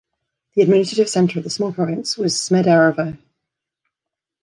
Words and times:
The 0.55 0.63
administrative 0.63 1.07
center 1.07 1.37
of 1.37 1.43
this 1.43 1.53
smaller 1.53 1.73
province 1.73 2.17
was 2.17 2.33
Smederevo. 2.33 3.19